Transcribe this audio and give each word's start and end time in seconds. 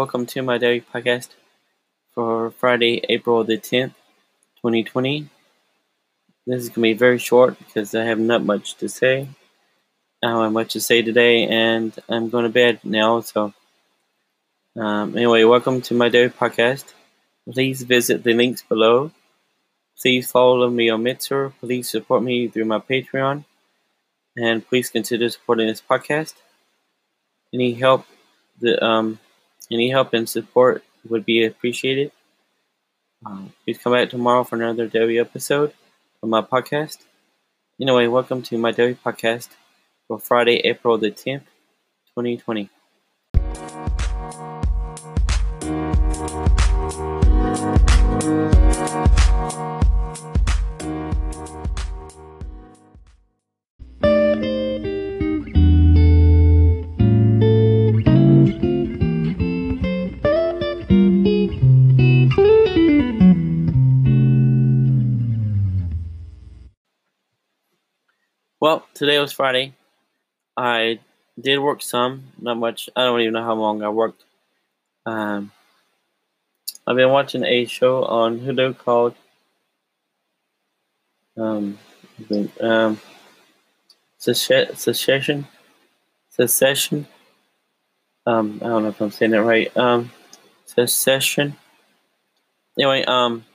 Welcome 0.00 0.24
to 0.32 0.40
my 0.40 0.56
daily 0.56 0.80
podcast 0.80 1.28
for 2.14 2.52
Friday, 2.52 3.04
April 3.10 3.44
the 3.44 3.58
10th, 3.58 3.92
2020. 4.62 5.28
This 6.46 6.62
is 6.62 6.68
going 6.70 6.74
to 6.76 6.80
be 6.80 6.92
very 6.94 7.18
short 7.18 7.58
because 7.58 7.94
I 7.94 8.04
have 8.04 8.18
not 8.18 8.42
much 8.42 8.76
to 8.76 8.88
say. 8.88 9.28
I 10.24 10.28
don't 10.28 10.42
have 10.42 10.52
much 10.52 10.72
to 10.72 10.80
say 10.80 11.02
today, 11.02 11.46
and 11.46 11.92
I'm 12.08 12.30
going 12.30 12.44
to 12.44 12.48
bed 12.48 12.80
now. 12.82 13.20
So, 13.20 13.52
um, 14.74 15.18
anyway, 15.18 15.44
welcome 15.44 15.82
to 15.82 15.92
my 15.92 16.08
daily 16.08 16.30
podcast. 16.30 16.94
Please 17.52 17.82
visit 17.82 18.24
the 18.24 18.32
links 18.32 18.62
below. 18.62 19.10
Please 20.00 20.30
follow 20.30 20.70
me 20.70 20.88
on 20.88 21.02
Mixer. 21.02 21.52
Please 21.60 21.90
support 21.90 22.22
me 22.22 22.48
through 22.48 22.64
my 22.64 22.78
Patreon. 22.78 23.44
And 24.34 24.66
please 24.66 24.88
consider 24.88 25.28
supporting 25.28 25.66
this 25.66 25.82
podcast. 25.82 26.32
Any 27.52 27.74
help 27.74 28.06
the 28.60 28.82
um 28.82 29.18
any 29.70 29.90
help 29.90 30.12
and 30.14 30.28
support 30.28 30.82
would 31.08 31.24
be 31.24 31.44
appreciated. 31.44 32.12
Um, 33.24 33.52
please 33.64 33.78
come 33.78 33.92
back 33.92 34.10
tomorrow 34.10 34.44
for 34.44 34.56
another 34.56 34.86
daily 34.86 35.18
episode 35.18 35.72
of 36.22 36.28
my 36.28 36.42
podcast. 36.42 36.98
Anyway, 37.80 38.06
welcome 38.06 38.42
to 38.42 38.58
my 38.58 38.72
daily 38.72 38.94
podcast 38.94 39.48
for 40.08 40.18
Friday, 40.18 40.56
April 40.64 40.98
the 40.98 41.10
10th, 41.10 41.46
2020. 42.16 42.68
Today 69.00 69.18
was 69.18 69.32
Friday. 69.32 69.72
I 70.58 70.98
did 71.40 71.58
work 71.58 71.80
some, 71.80 72.24
not 72.38 72.58
much. 72.58 72.90
I 72.94 73.04
don't 73.04 73.18
even 73.22 73.32
know 73.32 73.42
how 73.42 73.54
long 73.54 73.82
I 73.82 73.88
worked. 73.88 74.24
Um, 75.06 75.52
I've 76.86 76.96
been 76.96 77.08
watching 77.08 77.42
a 77.42 77.64
show 77.64 78.04
on 78.04 78.40
Hulu 78.40 78.76
called 78.76 79.14
um, 81.38 81.78
um, 82.60 83.00
Secession. 84.18 85.46
Secession. 86.28 87.06
Um, 88.26 88.60
I 88.62 88.66
don't 88.66 88.82
know 88.82 88.90
if 88.90 89.00
I'm 89.00 89.10
saying 89.10 89.32
it 89.32 89.38
right. 89.38 89.74
Um, 89.78 90.10
Secession. 90.66 91.56
Anyway, 92.78 93.02
um, 93.04 93.46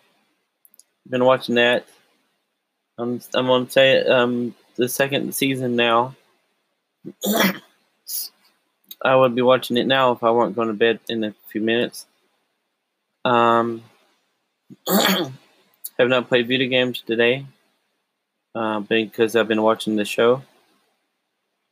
been 1.08 1.23
watching 1.23 1.54
that. 1.54 1.86
I'm 2.98 3.22
I'm 3.36 3.46
gonna 3.46 3.70
say 3.70 4.04
um 4.08 4.56
the 4.76 4.90
second 4.90 5.34
season 5.34 5.76
now. 5.76 6.16
I 9.02 9.16
would 9.16 9.36
be 9.36 9.42
watching 9.42 9.78
it 9.78 9.88
now 9.88 10.12
if 10.12 10.23
I 10.23 10.32
weren't 10.32 10.56
going 10.56 10.70
to 10.70 10.73
bed 10.73 11.00
in 11.09 11.23
a 11.23 11.36
few 11.50 11.62
minutes. 11.62 12.06
Um, 13.23 13.84
have 14.88 15.32
not 16.00 16.28
played 16.28 16.48
video 16.48 16.70
games 16.70 17.02
today 17.02 17.45
uh, 18.54 18.80
because 18.82 19.36
I've 19.36 19.48
been 19.48 19.61
watching 19.61 19.95
the 19.95 20.05
show. 20.05 20.42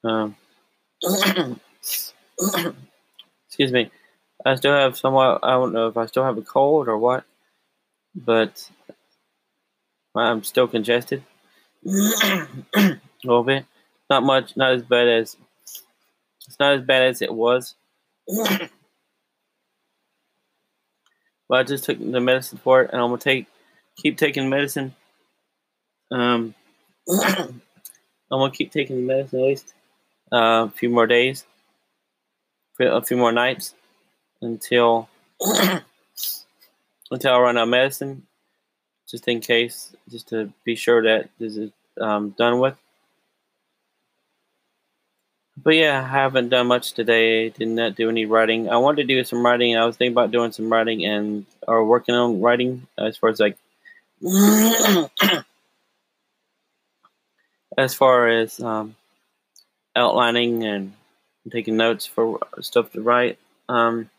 Um, 0.04 0.36
excuse 3.48 3.72
me. 3.72 3.90
I 4.46 4.56
still 4.56 4.74
have 4.74 4.98
somewhat, 4.98 5.40
I 5.44 5.52
don't 5.52 5.74
know 5.74 5.88
if 5.88 5.96
I 5.96 6.06
still 6.06 6.26
have 6.26 6.38
a 6.38 6.42
cold 6.42 6.88
or 6.90 6.98
what, 6.98 7.24
but 8.14 8.70
I'm 10.16 10.44
still 10.44 10.68
congested. 10.68 11.24
little 13.28 13.44
bit. 13.44 13.66
Not 14.10 14.24
much, 14.24 14.56
not 14.56 14.74
as 14.74 14.84
bad 14.84 15.08
as 15.08 15.38
it's 16.48 16.60
not 16.60 16.74
as 16.74 16.82
bad 16.82 17.04
as 17.04 17.22
it 17.22 17.34
was. 17.34 17.76
but 18.28 18.70
I 21.52 21.64
just 21.64 21.86
took 21.86 22.00
the 22.00 22.20
medicine 22.20 22.60
for 22.64 22.84
it 22.84 22.92
and 22.92 23.02
I'm 23.02 23.10
gonna 23.10 23.20
take 23.20 23.48
keep 23.98 24.18
taking 24.18 24.50
medicine. 24.50 24.96
Um 26.12 26.54
I'm 27.10 27.62
gonna 28.30 28.52
keep 28.52 28.72
taking 28.72 28.98
the 28.98 29.04
medicine 29.04 29.40
at 29.40 29.46
least 29.46 29.74
uh, 30.32 30.68
a 30.68 30.72
few 30.76 30.90
more 30.90 31.08
days, 31.08 31.46
a 32.80 33.02
few 33.04 33.18
more 33.18 33.32
nights 33.32 33.76
until 34.42 35.08
until 37.12 37.34
I 37.34 37.40
run 37.40 37.58
out 37.58 37.64
of 37.64 37.70
medicine 37.70 38.26
just 39.14 39.28
in 39.28 39.40
case, 39.42 39.96
just 40.10 40.30
to 40.30 40.52
be 40.64 40.76
sure 40.76 41.04
that 41.04 41.30
this 41.40 41.56
is 41.56 41.72
um, 42.02 42.32
done 42.32 42.60
with. 42.60 42.76
But 45.64 45.76
yeah, 45.76 46.04
I 46.04 46.08
haven't 46.08 46.50
done 46.50 46.68
much 46.68 46.92
today. 46.94 47.50
Did 47.50 47.70
not 47.70 47.96
do 47.96 48.10
any 48.10 48.26
writing. 48.26 48.70
I 48.70 48.76
wanted 48.78 49.08
to 49.08 49.16
do 49.16 49.24
some 49.24 49.46
writing. 49.46 49.78
I 49.78 49.86
was 49.86 49.96
thinking 49.96 50.14
about 50.14 50.32
doing 50.32 50.52
some 50.52 50.70
writing 50.70 51.06
and 51.06 51.46
or 51.66 51.86
working 51.86 52.16
on 52.16 52.42
writing 52.42 52.86
as 52.98 53.16
far 53.16 53.30
as 53.30 53.40
like 53.40 53.58
as 57.78 57.96
far 57.96 58.28
as 58.28 58.60
um, 58.60 58.96
outlining 59.96 60.66
and 60.66 60.92
taking 61.50 61.78
notes 61.78 62.06
for 62.06 62.40
stuff 62.60 62.92
to 62.92 63.02
write. 63.02 63.40
Um, 63.70 64.10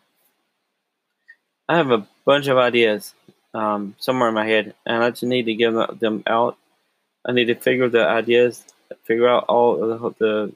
I 1.69 1.76
have 1.76 1.91
a 1.91 2.06
bunch 2.25 2.47
of 2.47 2.56
ideas 2.56 3.15
um, 3.53 3.97
somewhere 3.99 4.28
in 4.28 4.34
my 4.34 4.47
head, 4.47 4.75
and 4.87 5.03
I 5.03 5.11
just 5.11 5.25
need 5.25 5.44
to 5.44 5.55
get 5.55 6.00
them 6.00 6.22
out. 6.26 6.56
I 7.26 7.32
need 7.32 7.47
to 7.47 7.55
figure 7.55 7.88
the 7.88 8.06
ideas, 8.06 8.65
figure 9.05 9.28
out 9.28 9.44
all 9.49 9.76
the, 9.78 10.15
the 10.19 10.53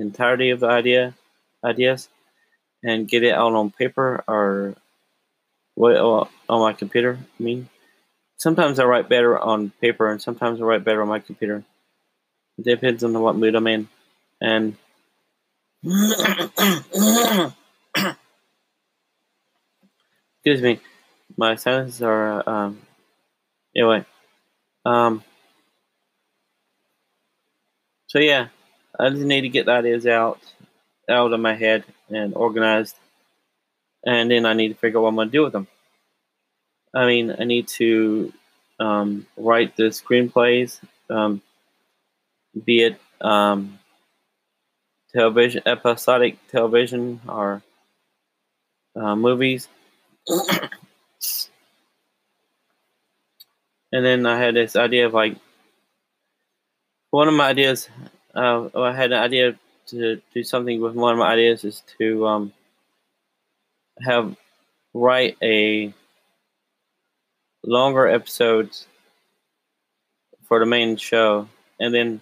entirety 0.00 0.50
of 0.50 0.60
the 0.60 0.68
idea, 0.68 1.14
ideas, 1.62 2.08
and 2.82 3.08
get 3.08 3.22
it 3.22 3.32
out 3.32 3.54
on 3.54 3.70
paper 3.70 4.24
or 4.26 4.74
what 5.74 5.96
on 5.96 6.60
my 6.60 6.72
computer. 6.72 7.18
I 7.18 7.42
mean, 7.42 7.68
sometimes 8.36 8.78
I 8.78 8.84
write 8.84 9.08
better 9.08 9.38
on 9.38 9.70
paper, 9.80 10.10
and 10.10 10.20
sometimes 10.20 10.60
I 10.60 10.64
write 10.64 10.84
better 10.84 11.02
on 11.02 11.08
my 11.08 11.20
computer. 11.20 11.64
It 12.58 12.64
depends 12.64 13.02
on 13.04 13.18
what 13.20 13.36
mood 13.36 13.54
I'm 13.54 13.66
in, 13.66 13.88
and. 14.40 14.76
Excuse 20.46 20.62
me 20.62 20.80
my 21.36 21.56
sentences 21.56 22.02
are 22.02 22.48
um, 22.48 22.80
anyway. 23.74 24.04
Um, 24.84 25.22
so 28.06 28.18
yeah, 28.18 28.48
I 28.98 29.10
just 29.10 29.22
need 29.22 29.42
to 29.42 29.48
get 29.48 29.66
the 29.66 29.72
ideas 29.72 30.06
out 30.06 30.40
out 31.08 31.32
of 31.32 31.40
my 31.40 31.54
head 31.54 31.84
and 32.08 32.34
organized, 32.34 32.96
and 34.04 34.30
then 34.30 34.46
I 34.46 34.54
need 34.54 34.68
to 34.68 34.74
figure 34.74 34.98
out 34.98 35.02
what 35.02 35.08
I'm 35.10 35.16
gonna 35.16 35.30
do 35.30 35.42
with 35.42 35.52
them. 35.52 35.66
I 36.94 37.06
mean, 37.06 37.34
I 37.38 37.44
need 37.44 37.68
to 37.68 38.32
um, 38.78 39.26
write 39.36 39.76
the 39.76 39.84
screenplays, 39.84 40.80
um, 41.10 41.42
be 42.64 42.82
it 42.82 43.00
um, 43.20 43.78
television, 45.12 45.62
episodic 45.66 46.38
television, 46.48 47.20
or 47.28 47.62
uh, 48.96 49.16
movies. 49.16 49.68
and 53.92 54.04
then 54.04 54.26
I 54.26 54.38
had 54.38 54.54
this 54.54 54.76
idea 54.76 55.06
of 55.06 55.14
like 55.14 55.36
one 57.10 57.28
of 57.28 57.34
my 57.34 57.48
ideas. 57.48 57.88
Uh, 58.34 58.68
I 58.74 58.92
had 58.92 59.12
an 59.12 59.22
idea 59.22 59.56
to 59.86 60.20
do 60.32 60.42
something 60.42 60.80
with 60.80 60.94
one 60.94 61.12
of 61.12 61.18
my 61.18 61.32
ideas 61.32 61.64
is 61.64 61.82
to 61.98 62.26
um, 62.26 62.52
have 64.00 64.36
write 64.92 65.36
a 65.42 65.92
longer 67.62 68.08
episodes 68.08 68.86
for 70.42 70.58
the 70.58 70.66
main 70.66 70.96
show, 70.96 71.48
and 71.78 71.94
then 71.94 72.20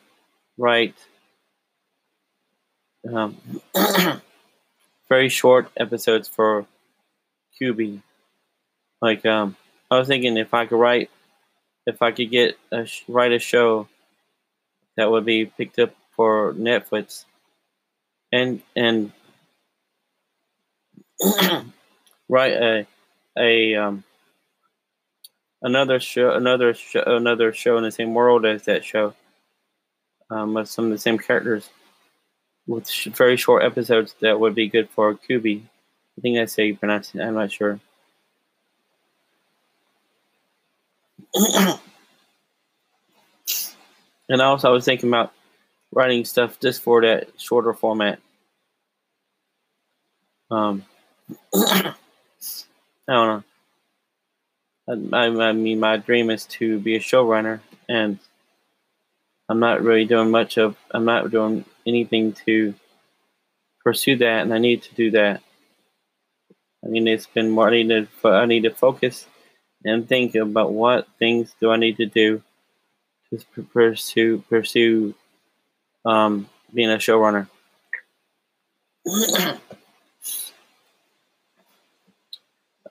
write 0.58 0.94
um, 3.10 3.36
very 5.08 5.28
short 5.28 5.70
episodes 5.76 6.28
for 6.28 6.66
Quibi. 7.58 8.02
Like 9.00 9.24
um, 9.24 9.56
I 9.90 9.98
was 9.98 10.08
thinking 10.08 10.36
if 10.36 10.52
I 10.52 10.66
could 10.66 10.78
write 10.78 11.10
if 11.86 12.00
I 12.00 12.12
could 12.12 12.30
get 12.30 12.56
a, 12.70 12.86
write 13.08 13.32
a 13.32 13.38
show 13.38 13.88
that 14.96 15.10
would 15.10 15.24
be 15.24 15.46
picked 15.46 15.78
up 15.78 15.94
for 16.22 16.54
Netflix 16.54 17.24
and 18.30 18.62
and 18.76 19.10
write 22.28 22.52
a 22.52 22.86
a 23.36 23.74
um 23.74 24.04
another 25.62 25.98
show 25.98 26.30
another 26.30 26.74
show 26.74 27.02
another 27.04 27.52
show 27.52 27.76
in 27.76 27.82
the 27.82 27.90
same 27.90 28.14
world 28.14 28.46
as 28.46 28.66
that 28.66 28.84
show 28.84 29.14
um, 30.30 30.54
with 30.54 30.68
some 30.68 30.84
of 30.84 30.92
the 30.92 30.98
same 30.98 31.18
characters 31.18 31.68
with 32.68 32.88
sh- 32.88 33.08
very 33.08 33.36
short 33.36 33.64
episodes 33.64 34.14
that 34.20 34.38
would 34.38 34.54
be 34.54 34.68
good 34.68 34.88
for 34.90 35.16
Quibi 35.16 35.62
I 36.16 36.20
think 36.20 36.36
that's 36.36 36.56
how 36.56 36.62
you 36.62 36.76
pronounce 36.76 37.12
it. 37.16 37.20
I'm 37.20 37.34
not 37.34 37.50
sure. 37.50 37.80
and 44.28 44.40
also, 44.40 44.68
I 44.68 44.72
was 44.72 44.84
thinking 44.84 45.08
about 45.08 45.32
writing 45.92 46.24
stuff 46.24 46.58
just 46.58 46.82
for 46.82 47.02
that 47.02 47.28
shorter 47.38 47.74
format. 47.74 48.18
Um, 50.50 50.84
I 51.54 51.94
don't 53.08 53.44
know. 54.88 55.12
I, 55.12 55.26
I, 55.26 55.52
mean, 55.52 55.78
my 55.80 55.96
dream 55.96 56.30
is 56.30 56.46
to 56.46 56.78
be 56.78 56.96
a 56.96 57.00
showrunner, 57.00 57.60
and 57.88 58.18
I'm 59.48 59.60
not 59.60 59.82
really 59.82 60.04
doing 60.04 60.30
much 60.30 60.58
of. 60.58 60.76
I'm 60.90 61.04
not 61.04 61.30
doing 61.30 61.64
anything 61.86 62.32
to 62.46 62.74
pursue 63.84 64.16
that, 64.16 64.42
and 64.42 64.52
I 64.52 64.58
need 64.58 64.82
to 64.82 64.94
do 64.94 65.10
that. 65.12 65.42
I 66.84 66.88
need 66.88 67.04
to 67.04 67.18
spend 67.18 67.52
more. 67.52 67.68
I 67.68 67.82
need 67.82 67.88
to. 67.88 68.28
I 68.28 68.46
need 68.46 68.64
to 68.64 68.70
focus 68.70 69.26
and 69.84 70.08
think 70.08 70.34
about 70.34 70.72
what 70.72 71.06
things 71.18 71.54
do 71.60 71.70
I 71.70 71.76
need 71.76 71.96
to 71.98 72.06
do 72.06 72.42
to 73.30 73.62
pursue 73.72 74.44
pursue 74.48 75.14
um, 76.04 76.48
being 76.72 76.90
a 76.90 76.96
showrunner. 76.96 77.48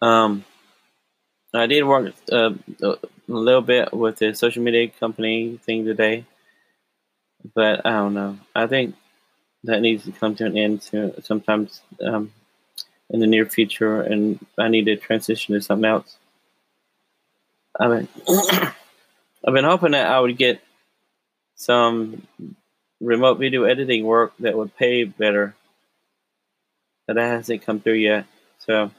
um, 0.01 0.43
I 1.53 1.67
did 1.67 1.83
work 1.83 2.13
uh, 2.31 2.51
a 2.81 2.97
little 3.27 3.61
bit 3.61 3.93
with 3.93 4.17
the 4.17 4.33
social 4.33 4.63
media 4.63 4.87
company 4.89 5.59
thing 5.63 5.85
today, 5.85 6.25
but 7.53 7.85
I 7.85 7.91
don't 7.91 8.13
know. 8.13 8.37
I 8.55 8.67
think 8.67 8.95
that 9.63 9.81
needs 9.81 10.05
to 10.05 10.11
come 10.11 10.35
to 10.35 10.45
an 10.45 10.57
end 10.57 10.83
soon, 10.83 11.21
sometimes 11.23 11.81
um, 12.03 12.31
in 13.09 13.19
the 13.19 13.27
near 13.27 13.45
future, 13.45 14.01
and 14.01 14.39
I 14.57 14.69
need 14.69 14.85
to 14.85 14.95
transition 14.95 15.53
to 15.55 15.61
something 15.61 15.89
else. 15.89 16.17
I 17.79 17.87
mean, 17.87 18.07
I've 18.27 19.53
been 19.53 19.65
hoping 19.65 19.91
that 19.91 20.07
I 20.07 20.19
would 20.19 20.37
get 20.37 20.61
some 21.55 22.27
remote 23.01 23.39
video 23.39 23.63
editing 23.63 24.05
work 24.05 24.33
that 24.39 24.57
would 24.57 24.75
pay 24.77 25.03
better, 25.03 25.55
but 27.07 27.15
that 27.15 27.27
hasn't 27.27 27.65
come 27.65 27.81
through 27.81 27.95
yet. 27.95 28.25
So 28.59 28.91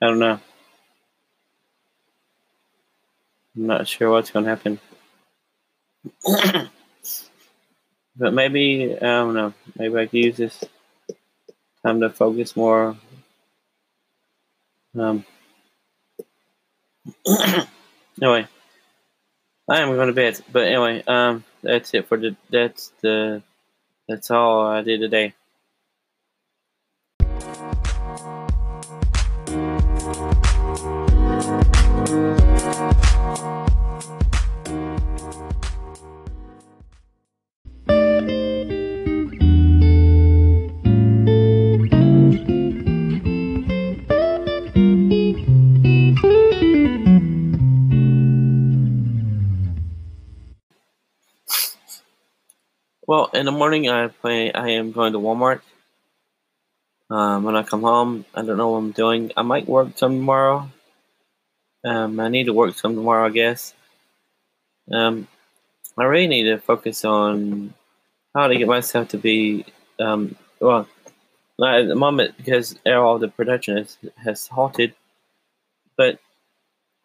I 0.00 0.06
don't 0.06 0.20
know. 0.20 0.40
I'm 3.56 3.66
not 3.66 3.88
sure 3.88 4.10
what's 4.10 4.30
going 4.30 4.44
to 4.44 4.50
happen. 4.50 4.80
but 8.16 8.34
maybe, 8.34 8.96
I 8.96 9.00
don't 9.00 9.34
know, 9.34 9.54
maybe 9.78 9.96
I 9.96 10.06
could 10.06 10.24
use 10.24 10.36
this 10.36 10.64
time 11.84 12.00
to 12.00 12.10
focus 12.10 12.56
more. 12.56 12.96
Um, 14.98 15.24
anyway, 18.22 18.46
I 19.68 19.80
am 19.80 19.94
going 19.94 20.08
to 20.08 20.12
bed. 20.12 20.40
But 20.52 20.68
anyway, 20.68 21.02
um, 21.06 21.44
that's 21.62 21.94
it 21.94 22.08
for 22.08 22.18
the. 22.18 22.36
That's 22.50 22.92
the. 23.00 23.42
That's 24.08 24.30
all 24.30 24.66
I 24.66 24.82
did 24.82 25.00
today. 25.00 25.34
In 53.34 53.46
the 53.46 53.52
morning, 53.52 53.88
I 53.88 54.08
play. 54.08 54.52
I 54.52 54.70
am 54.70 54.92
going 54.92 55.12
to 55.12 55.18
Walmart. 55.18 55.60
Um, 57.10 57.44
when 57.44 57.56
I 57.56 57.62
come 57.62 57.82
home, 57.82 58.24
I 58.34 58.42
don't 58.42 58.56
know 58.56 58.70
what 58.70 58.78
I'm 58.78 58.92
doing. 58.92 59.32
I 59.36 59.42
might 59.42 59.68
work 59.68 59.98
some 59.98 60.16
tomorrow. 60.18 60.70
Um, 61.84 62.18
I 62.18 62.28
need 62.28 62.44
to 62.44 62.52
work 62.52 62.74
some 62.74 62.94
tomorrow, 62.94 63.26
I 63.26 63.30
guess. 63.30 63.74
Um, 64.90 65.28
I 65.98 66.04
really 66.04 66.28
need 66.28 66.44
to 66.44 66.58
focus 66.58 67.04
on 67.04 67.74
how 68.34 68.46
to 68.46 68.56
get 68.56 68.68
myself 68.68 69.08
to 69.08 69.18
be. 69.18 69.66
Um, 69.98 70.36
well, 70.60 70.88
at 71.62 71.88
the 71.88 71.94
moment 71.94 72.36
because 72.36 72.78
all 72.86 73.18
the 73.18 73.28
production 73.28 73.76
has, 73.76 73.96
has 74.16 74.46
halted. 74.46 74.94
But 75.96 76.18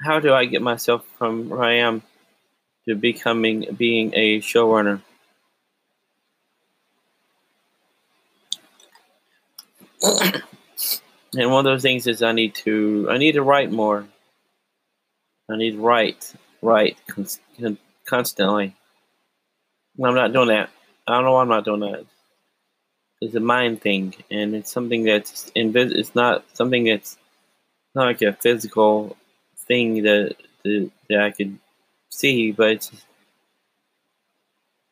how 0.01 0.19
do 0.19 0.33
I 0.33 0.45
get 0.45 0.61
myself 0.61 1.05
from 1.17 1.49
where 1.49 1.63
I 1.63 1.73
am 1.75 2.01
to 2.87 2.95
becoming 2.95 3.67
being 3.77 4.13
a 4.15 4.39
showrunner? 4.39 5.01
and 10.03 11.51
one 11.51 11.59
of 11.59 11.63
those 11.65 11.81
things 11.81 12.07
is 12.07 12.21
I 12.21 12.31
need 12.31 12.55
to 12.55 13.07
I 13.09 13.17
need 13.17 13.33
to 13.33 13.43
write 13.43 13.71
more. 13.71 14.05
I 15.49 15.57
need 15.57 15.71
to 15.71 15.81
write, 15.81 16.33
write 16.61 16.97
constantly. 18.05 18.75
I'm 20.01 20.15
not 20.15 20.31
doing 20.31 20.49
that. 20.49 20.69
I 21.07 21.15
don't 21.15 21.25
know 21.25 21.33
why 21.33 21.41
I'm 21.41 21.49
not 21.49 21.65
doing 21.65 21.81
that. 21.81 22.05
It's 23.21 23.35
a 23.35 23.39
mind 23.41 23.81
thing, 23.81 24.15
and 24.31 24.55
it's 24.55 24.71
something 24.71 25.03
that's 25.03 25.51
invis- 25.55 25.91
It's 25.91 26.15
not 26.15 26.45
something 26.53 26.85
that's 26.85 27.17
not 27.93 28.05
like 28.05 28.21
a 28.21 28.33
physical 28.33 29.17
thing 29.67 30.03
that 30.03 30.35
that, 30.63 30.91
that 31.09 31.19
I 31.19 31.31
could 31.31 31.59
see, 32.09 32.51
but 32.51 32.69
it's 32.69 32.91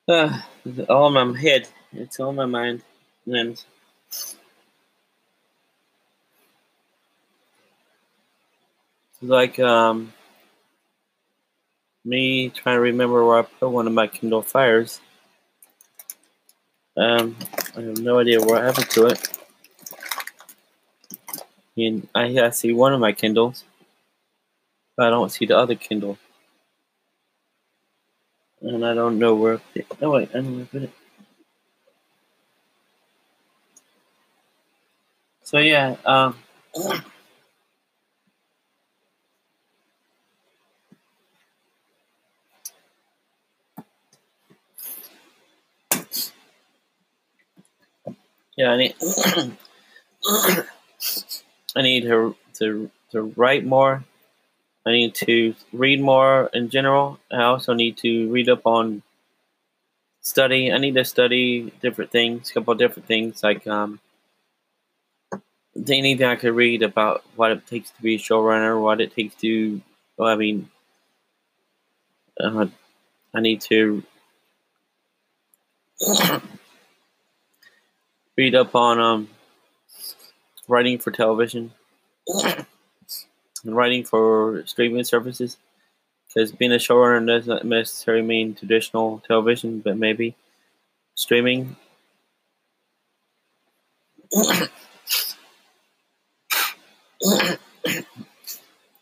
uh, 0.09 0.41
all 0.89 1.07
in 1.07 1.33
my 1.33 1.39
head. 1.39 1.69
It's 1.93 2.19
all 2.19 2.31
in 2.31 2.35
my 2.35 2.45
mind, 2.45 2.81
and 3.25 3.63
like 9.21 9.59
um, 9.59 10.13
me 12.05 12.49
trying 12.49 12.77
to 12.77 12.81
remember 12.81 13.25
where 13.25 13.39
I 13.39 13.41
put 13.43 13.69
one 13.69 13.87
of 13.87 13.93
my 13.93 14.07
Kindle 14.07 14.41
Fires. 14.41 15.01
Um, 16.95 17.35
I 17.75 17.81
have 17.81 17.99
no 17.99 18.19
idea 18.19 18.41
what 18.41 18.63
happened 18.63 18.89
to 18.91 19.07
it. 19.07 19.37
And 21.75 22.07
I, 22.15 22.39
I 22.39 22.49
see 22.49 22.73
one 22.73 22.93
of 22.93 22.99
my 22.99 23.11
Kindles, 23.11 23.63
but 24.95 25.07
I 25.07 25.09
don't 25.11 25.31
see 25.31 25.45
the 25.45 25.57
other 25.57 25.75
Kindle. 25.75 26.17
And 28.61 28.83
I 28.83 28.95
don't 28.95 29.19
know 29.19 29.35
where. 29.35 29.61
It, 29.75 29.85
oh 30.01 30.11
wait, 30.11 30.29
I 30.33 30.39
know 30.39 30.51
where 30.51 30.61
I 30.63 30.65
put 30.65 30.81
it. 30.83 30.91
So 35.43 35.59
yeah, 35.59 35.95
um. 36.05 36.35
Yeah, 48.57 48.71
I 48.71 48.77
need 48.77 48.95
I 51.75 51.81
need 51.81 52.03
to 52.03 52.35
to 52.55 52.91
to 53.11 53.21
write 53.37 53.65
more. 53.65 54.03
I 54.85 54.91
need 54.91 55.15
to 55.15 55.55
read 55.73 56.01
more 56.01 56.49
in 56.53 56.69
general. 56.69 57.19
I 57.31 57.43
also 57.43 57.73
need 57.73 57.97
to 57.97 58.29
read 58.31 58.49
up 58.49 58.65
on 58.65 59.03
study. 60.21 60.71
I 60.71 60.77
need 60.77 60.95
to 60.95 61.05
study 61.05 61.71
different 61.81 62.11
things, 62.11 62.49
a 62.49 62.53
couple 62.53 62.75
different 62.75 63.07
things 63.07 63.43
like 63.43 63.65
um 63.67 63.99
anything 65.87 66.25
I 66.27 66.35
could 66.35 66.55
read 66.55 66.83
about 66.83 67.23
what 67.35 67.51
it 67.51 67.65
takes 67.67 67.91
to 67.91 68.01
be 68.01 68.15
a 68.15 68.19
showrunner, 68.19 68.81
what 68.81 69.01
it 69.01 69.13
takes 69.15 69.35
to 69.35 69.81
well, 70.17 70.29
I 70.29 70.35
mean 70.35 70.69
uh, 72.39 72.67
I 73.33 73.41
need 73.41 73.61
to 73.61 74.03
read 78.37 78.53
up 78.53 78.75
on 78.75 78.99
um, 78.99 79.29
writing 80.67 80.99
for 80.99 81.11
television 81.11 81.71
and 82.43 83.75
writing 83.75 84.03
for 84.03 84.63
streaming 84.67 85.03
services. 85.03 85.57
Because 86.27 86.51
being 86.51 86.71
a 86.71 86.75
showrunner 86.75 87.25
does 87.25 87.47
not 87.47 87.65
necessarily 87.65 88.23
mean 88.23 88.53
traditional 88.53 89.23
television, 89.27 89.79
but 89.79 89.97
maybe 89.97 90.35
streaming. 91.15 91.75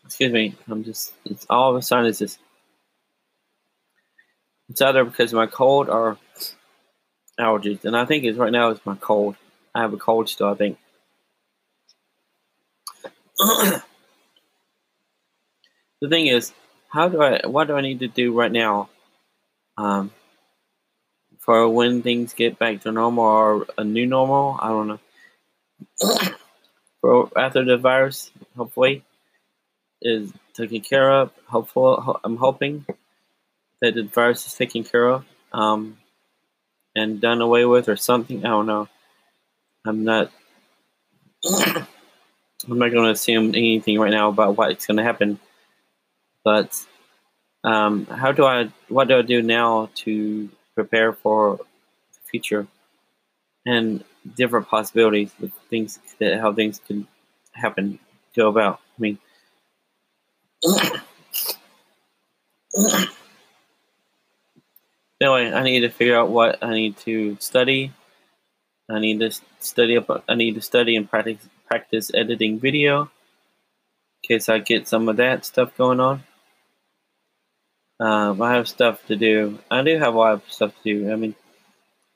Excuse 0.04 0.32
me, 0.32 0.54
I'm 0.68 0.82
just, 0.82 1.12
it's 1.26 1.46
all 1.50 1.70
of 1.70 1.76
a 1.76 1.82
sudden 1.82 2.06
it's 2.06 2.20
just, 2.20 2.38
it's 4.70 4.80
either 4.80 5.04
because 5.04 5.32
of 5.32 5.36
my 5.36 5.46
cold 5.46 5.90
or 5.90 6.16
allergies, 7.38 7.84
and 7.84 7.96
I 7.96 8.04
think 8.04 8.24
it's 8.24 8.38
right 8.38 8.52
now 8.52 8.70
it's 8.70 8.84
my 8.84 8.96
cold. 8.96 9.36
I 9.74 9.80
have 9.80 9.92
a 9.92 9.98
cold 9.98 10.28
still. 10.28 10.48
I 10.48 10.54
think 10.54 10.78
the 13.38 13.82
thing 16.08 16.26
is, 16.26 16.52
how 16.88 17.08
do 17.08 17.22
I? 17.22 17.46
What 17.46 17.68
do 17.68 17.74
I 17.74 17.80
need 17.82 18.00
to 18.00 18.08
do 18.08 18.32
right 18.32 18.52
now? 18.52 18.88
Um, 19.76 20.10
for 21.40 21.68
when 21.68 22.02
things 22.02 22.34
get 22.34 22.58
back 22.58 22.80
to 22.82 22.92
normal 22.92 23.24
or 23.24 23.66
a 23.78 23.84
new 23.84 24.06
normal. 24.06 24.58
I 24.60 24.68
don't 24.68 24.88
know. 24.88 25.00
for 27.00 27.30
after 27.36 27.64
the 27.64 27.76
virus, 27.76 28.30
hopefully, 28.56 29.04
is 30.02 30.32
taken 30.54 30.80
care 30.80 31.10
of. 31.10 31.30
Hopeful, 31.46 32.20
I'm 32.24 32.36
hoping 32.36 32.86
that 33.80 33.94
the 33.94 34.02
virus 34.02 34.46
is 34.46 34.54
taken 34.54 34.84
care 34.84 35.06
of 35.08 35.24
um, 35.52 35.98
and 36.96 37.20
done 37.20 37.40
away 37.42 37.64
with 37.66 37.88
or 37.88 37.96
something. 37.96 38.44
I 38.44 38.48
don't 38.48 38.66
know. 38.66 38.88
I'm 39.84 40.02
not. 40.02 40.32
I'm 42.68 42.78
not 42.78 42.90
going 42.90 43.04
to 43.04 43.10
assume 43.10 43.50
anything 43.50 44.00
right 44.00 44.10
now 44.10 44.30
about 44.30 44.56
what's 44.56 44.86
going 44.86 44.96
to 44.96 45.04
happen. 45.04 45.38
But 46.42 46.74
um, 47.62 48.06
how 48.06 48.32
do 48.32 48.44
I? 48.44 48.72
What 48.88 49.08
do 49.08 49.18
I 49.18 49.22
do 49.22 49.42
now 49.42 49.90
to 49.96 50.48
prepare 50.74 51.12
for 51.12 51.58
the 51.58 52.20
future 52.30 52.66
and 53.64 54.02
different 54.34 54.66
possibilities 54.68 55.32
of 55.42 55.52
things 55.70 56.00
that 56.18 56.40
how 56.40 56.52
things 56.52 56.80
can 56.88 57.06
happen 57.52 58.00
go 58.34 58.48
about? 58.48 58.80
I 58.98 59.00
mean. 59.00 59.18
Anyway, 65.26 65.52
I 65.52 65.62
need 65.62 65.80
to 65.80 65.88
figure 65.88 66.16
out 66.16 66.30
what 66.30 66.62
I 66.62 66.72
need 66.72 66.96
to 66.98 67.36
study. 67.40 67.92
I 68.88 69.00
need 69.00 69.20
to 69.20 69.30
study 69.60 69.96
up. 69.96 70.24
I 70.28 70.34
need 70.34 70.54
to 70.54 70.60
study 70.60 70.96
and 70.96 71.08
practice 71.10 71.38
practice 71.66 72.10
editing 72.14 72.60
video. 72.60 73.02
In 73.02 74.28
case 74.28 74.48
I 74.48 74.58
get 74.58 74.88
some 74.88 75.08
of 75.08 75.16
that 75.16 75.44
stuff 75.44 75.76
going 75.76 76.00
on. 76.00 76.22
Um, 77.98 78.40
I 78.42 78.54
have 78.54 78.68
stuff 78.68 79.04
to 79.06 79.16
do. 79.16 79.58
I 79.70 79.82
do 79.82 79.98
have 79.98 80.14
a 80.14 80.18
lot 80.18 80.34
of 80.34 80.42
stuff 80.48 80.72
to 80.82 80.94
do. 80.94 81.12
I 81.12 81.16
mean, 81.16 81.34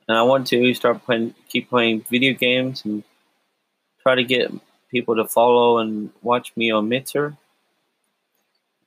and 0.07 0.17
I 0.17 0.23
want 0.23 0.47
to 0.49 0.75
start 0.75 1.05
playing, 1.05 1.35
keep 1.49 1.71
playing 1.71 2.03
video 2.03 2.35
games 2.35 2.85
and 2.85 3.03
try 4.03 4.15
to 4.15 4.25
get 4.25 4.53
people 4.91 5.17
to 5.17 5.27
follow 5.27 5.79
and 5.79 6.11
watch 6.23 6.53
me 6.57 6.71
on 6.71 6.89
Mixer. 6.89 7.37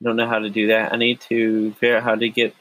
I 0.00 0.04
don't 0.04 0.16
know 0.16 0.28
how 0.28 0.38
to 0.38 0.50
do 0.50 0.68
that. 0.68 0.92
I 0.92 0.96
need 0.96 1.20
to 1.22 1.72
figure 1.74 1.96
out 1.96 2.04
how 2.04 2.14
to 2.14 2.28
get 2.28 2.54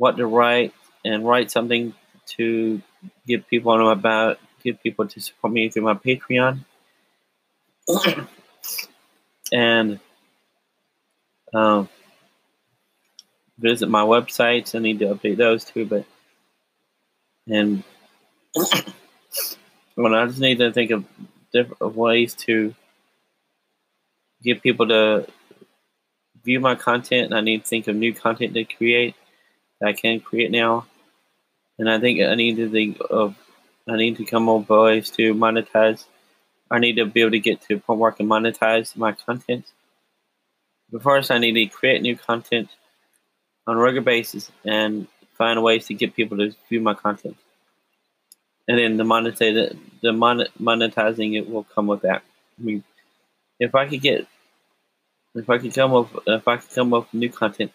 what 0.00 0.16
to 0.16 0.26
write 0.26 0.72
and 1.04 1.28
write 1.28 1.50
something 1.50 1.92
to 2.24 2.80
give 3.26 3.46
people 3.48 3.76
know 3.76 3.90
about, 3.90 4.38
get 4.64 4.82
people 4.82 5.06
to 5.06 5.20
support 5.20 5.52
me 5.52 5.68
through 5.68 5.82
my 5.82 5.92
Patreon. 5.92 6.64
and 9.52 10.00
um, 11.52 11.86
visit 13.58 13.90
my 13.90 14.00
websites. 14.00 14.74
I 14.74 14.78
need 14.78 15.00
to 15.00 15.14
update 15.14 15.36
those 15.36 15.66
too, 15.66 15.84
but 15.84 16.06
and 17.46 17.84
well, 19.96 20.14
I 20.14 20.24
just 20.24 20.40
need 20.40 20.60
to 20.60 20.72
think 20.72 20.92
of 20.92 21.04
different 21.52 21.94
ways 21.94 22.32
to 22.46 22.74
get 24.42 24.62
people 24.62 24.88
to 24.88 25.26
view 26.42 26.58
my 26.58 26.74
content. 26.74 27.26
And 27.26 27.34
I 27.34 27.42
need 27.42 27.64
to 27.64 27.68
think 27.68 27.86
of 27.86 27.96
new 27.96 28.14
content 28.14 28.54
to 28.54 28.64
create 28.64 29.14
that 29.80 29.88
I 29.88 29.92
can 29.92 30.20
create 30.20 30.50
now. 30.50 30.86
And 31.78 31.90
I 31.90 31.98
think 31.98 32.20
I 32.20 32.34
need 32.34 32.56
to 32.56 32.68
think 32.68 32.98
of 33.10 33.36
I 33.88 33.96
need 33.96 34.16
to 34.18 34.24
come 34.24 34.48
up 34.48 34.68
with 34.68 34.78
ways 34.78 35.10
to 35.12 35.34
monetize. 35.34 36.04
I 36.70 36.78
need 36.78 36.96
to 36.96 37.06
be 37.06 37.22
able 37.22 37.32
to 37.32 37.40
get 37.40 37.62
to 37.62 37.74
a 37.74 37.78
point 37.78 37.98
where 37.98 38.12
I 38.12 38.14
can 38.14 38.28
monetize 38.28 38.96
my 38.96 39.12
content. 39.12 39.64
But 40.92 41.02
first, 41.02 41.30
I 41.30 41.38
need 41.38 41.54
to 41.54 41.66
create 41.66 42.02
new 42.02 42.16
content 42.16 42.68
on 43.66 43.76
a 43.76 43.80
regular 43.80 44.04
basis 44.04 44.50
and 44.64 45.08
find 45.36 45.62
ways 45.62 45.86
to 45.86 45.94
get 45.94 46.14
people 46.14 46.36
to 46.38 46.54
view 46.68 46.80
my 46.80 46.94
content. 46.94 47.36
And 48.68 48.78
then 48.78 48.96
the 48.96 49.04
monetize 49.04 49.76
the 50.02 50.10
monetizing 50.10 51.36
it 51.36 51.48
will 51.48 51.64
come 51.64 51.86
with 51.86 52.02
that. 52.02 52.22
I 52.58 52.62
mean, 52.62 52.84
if 53.58 53.74
I 53.74 53.88
could 53.88 54.00
get, 54.00 54.26
if 55.34 55.48
I 55.48 55.58
could 55.58 55.74
come 55.74 55.94
up, 55.94 56.08
if 56.26 56.46
I 56.46 56.58
could 56.58 56.70
come 56.74 56.94
up 56.94 57.12
with 57.12 57.20
new 57.20 57.30
content 57.30 57.72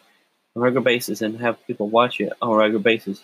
on 0.56 0.62
regular 0.62 0.84
basis 0.84 1.22
and 1.22 1.40
have 1.40 1.66
people 1.68 1.90
watch 1.90 2.20
it 2.20 2.32
on 2.42 2.54
a 2.54 2.56
regular 2.56 2.82
basis, 2.82 3.24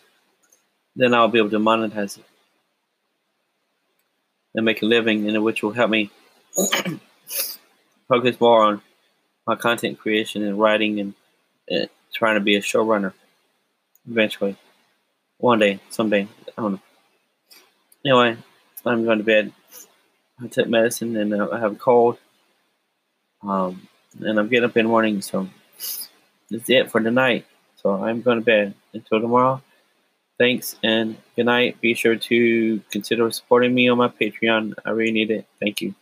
then 0.95 1.13
I'll 1.13 1.27
be 1.27 1.39
able 1.39 1.49
to 1.51 1.59
monetize 1.59 2.17
it 2.17 2.25
and 4.53 4.65
make 4.65 4.81
a 4.81 4.85
living, 4.85 5.29
and 5.29 5.43
which 5.43 5.63
will 5.63 5.71
help 5.71 5.89
me 5.89 6.11
focus 8.07 8.39
more 8.39 8.63
on 8.63 8.81
my 9.47 9.55
content 9.55 9.97
creation 9.97 10.43
and 10.43 10.59
writing 10.59 10.99
and 10.99 11.13
uh, 11.71 11.85
trying 12.13 12.35
to 12.35 12.41
be 12.41 12.55
a 12.55 12.61
showrunner 12.61 13.13
eventually. 14.09 14.57
One 15.37 15.59
day, 15.59 15.79
someday. 15.89 16.27
I 16.57 16.61
don't 16.61 16.73
know. 16.73 16.81
Anyway, 18.05 18.37
I'm 18.85 19.05
going 19.05 19.19
to 19.19 19.23
bed. 19.23 19.53
I 20.43 20.47
took 20.47 20.67
medicine 20.67 21.15
and 21.15 21.33
I 21.33 21.59
have 21.59 21.73
a 21.73 21.75
cold. 21.75 22.17
Um, 23.41 23.87
and 24.19 24.39
I'm 24.39 24.49
getting 24.49 24.65
up 24.65 24.77
in 24.77 24.85
the 24.85 24.89
morning, 24.89 25.21
so 25.21 25.47
that's 26.51 26.69
it 26.69 26.91
for 26.91 27.01
tonight. 27.01 27.45
So 27.77 28.03
I'm 28.03 28.21
going 28.21 28.37
to 28.37 28.45
bed 28.45 28.75
until 28.93 29.21
tomorrow. 29.21 29.61
Thanks 30.37 30.75
and 30.83 31.17
good 31.35 31.45
night. 31.45 31.79
Be 31.81 31.93
sure 31.93 32.15
to 32.15 32.79
consider 32.91 33.29
supporting 33.31 33.73
me 33.73 33.89
on 33.89 33.97
my 33.97 34.07
Patreon. 34.07 34.73
I 34.85 34.91
really 34.91 35.11
need 35.11 35.31
it. 35.31 35.45
Thank 35.59 35.81
you. 35.81 35.95